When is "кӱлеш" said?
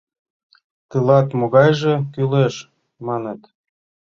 2.13-2.55